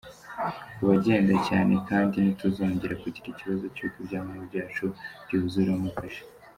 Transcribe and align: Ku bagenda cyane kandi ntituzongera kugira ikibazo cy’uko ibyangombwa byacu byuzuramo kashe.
Ku 0.75 0.81
bagenda 0.89 1.33
cyane 1.47 1.73
kandi 1.89 2.17
ntituzongera 2.19 2.99
kugira 3.03 3.27
ikibazo 3.31 3.65
cy’uko 3.75 3.95
ibyangombwa 4.01 4.43
byacu 4.49 4.85
byuzuramo 5.25 5.89
kashe. 5.97 6.23